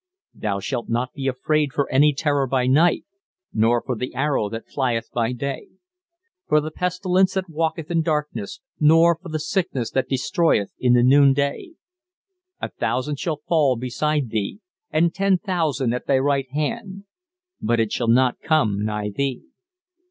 [0.33, 3.05] "Thou shalt not be afraid for any terror by night:
[3.53, 5.67] nor for the arrow that flieth by day;
[6.47, 11.03] "For the pestilence that walketh in darkness: nor for the sickness that destroyeth in the
[11.03, 11.75] noon day.
[12.59, 14.59] "A thousand shall fall beside thee,
[14.89, 17.03] and ten thousand at thy right hand:
[17.61, 19.43] but it shall not come nigh thee.